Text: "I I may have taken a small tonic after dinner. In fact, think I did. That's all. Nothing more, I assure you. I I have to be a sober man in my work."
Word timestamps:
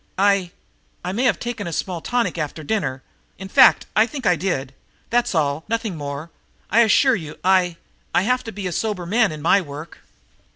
"I 0.17 0.49
I 1.05 1.11
may 1.11 1.25
have 1.25 1.37
taken 1.39 1.67
a 1.67 1.71
small 1.71 2.01
tonic 2.01 2.35
after 2.35 2.63
dinner. 2.63 3.03
In 3.37 3.47
fact, 3.47 3.85
think 4.07 4.25
I 4.25 4.35
did. 4.35 4.73
That's 5.11 5.35
all. 5.35 5.63
Nothing 5.69 5.95
more, 5.95 6.31
I 6.71 6.79
assure 6.79 7.13
you. 7.15 7.37
I 7.43 7.77
I 8.11 8.23
have 8.23 8.43
to 8.45 8.51
be 8.51 8.65
a 8.65 8.71
sober 8.71 9.05
man 9.05 9.31
in 9.31 9.43
my 9.43 9.61
work." 9.61 9.99